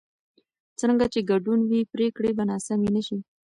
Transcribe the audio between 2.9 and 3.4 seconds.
نه شي.